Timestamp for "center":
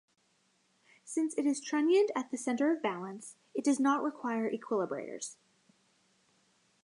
2.39-2.71